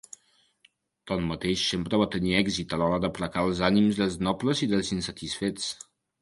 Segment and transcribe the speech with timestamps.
[1.09, 5.71] Tanmateix, sempre va tenir èxit a l'hora d'aplacar els ànims dels nobles i dels insatisfets.